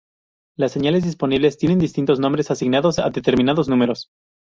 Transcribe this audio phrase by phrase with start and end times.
[0.57, 4.09] Las señales disponibles tienen distintos nombres, asignados a determinados números.